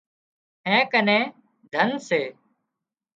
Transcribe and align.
اين 0.65 0.79
ڪنين 0.91 1.23
ڌنَ 1.73 1.89
سي 2.07 2.21